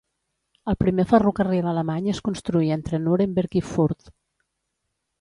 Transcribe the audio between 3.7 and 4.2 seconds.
Fürth.